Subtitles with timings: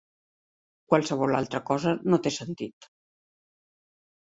[0.93, 2.91] Qualsevol altra cosa no té sentit.